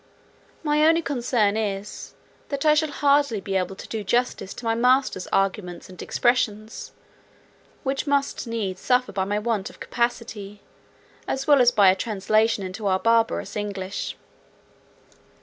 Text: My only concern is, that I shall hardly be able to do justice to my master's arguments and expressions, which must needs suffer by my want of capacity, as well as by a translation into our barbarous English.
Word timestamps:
My 0.63 0.83
only 0.83 1.03
concern 1.03 1.55
is, 1.55 2.15
that 2.49 2.65
I 2.65 2.73
shall 2.73 2.89
hardly 2.89 3.39
be 3.39 3.55
able 3.55 3.75
to 3.75 3.87
do 3.87 4.03
justice 4.03 4.51
to 4.55 4.65
my 4.65 4.73
master's 4.73 5.27
arguments 5.27 5.89
and 5.91 6.01
expressions, 6.01 6.91
which 7.83 8.07
must 8.07 8.47
needs 8.47 8.81
suffer 8.81 9.11
by 9.11 9.25
my 9.25 9.37
want 9.37 9.69
of 9.69 9.79
capacity, 9.79 10.63
as 11.27 11.45
well 11.45 11.61
as 11.61 11.69
by 11.69 11.89
a 11.89 11.95
translation 11.95 12.63
into 12.65 12.87
our 12.87 12.97
barbarous 12.97 13.55
English. 13.55 14.15